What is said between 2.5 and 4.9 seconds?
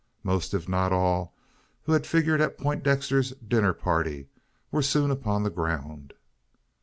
Poindexter's dinner party, were